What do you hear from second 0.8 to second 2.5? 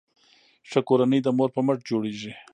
کورنۍ د مور په مټ جوړیږي.